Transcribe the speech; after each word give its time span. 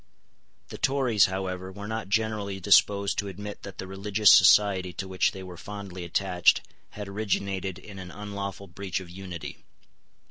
The 0.69 0.79
Tories, 0.79 1.27
however, 1.27 1.71
were 1.71 1.87
not 1.87 2.09
generally 2.09 2.59
disposed 2.59 3.19
to 3.19 3.27
admit 3.27 3.61
that 3.61 3.77
the 3.77 3.85
religious 3.85 4.31
society 4.31 4.93
to 4.93 5.07
which 5.07 5.31
they 5.31 5.43
were 5.43 5.57
fondly 5.57 6.03
attached 6.03 6.61
had 6.97 7.07
originated 7.07 7.77
in 7.77 7.99
an 7.99 8.09
unlawful 8.09 8.65
breach 8.65 8.99
of 8.99 9.11
unity. 9.11 9.59